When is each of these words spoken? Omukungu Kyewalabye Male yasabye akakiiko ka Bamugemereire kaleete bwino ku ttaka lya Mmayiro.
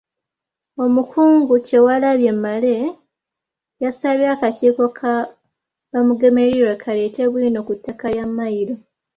Omukungu 0.83 1.53
Kyewalabye 1.67 2.31
Male 2.43 2.75
yasabye 3.83 4.27
akakiiko 4.35 4.85
ka 4.97 5.13
Bamugemereire 5.91 6.73
kaleete 6.83 7.23
bwino 7.31 7.59
ku 7.67 7.73
ttaka 7.77 8.05
lya 8.13 8.25
Mmayiro. 8.29 8.75